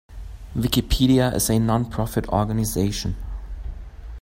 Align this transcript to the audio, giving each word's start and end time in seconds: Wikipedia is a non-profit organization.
Wikipedia 0.55 1.31
is 1.35 1.51
a 1.51 1.59
non-profit 1.59 2.27
organization. 2.29 3.15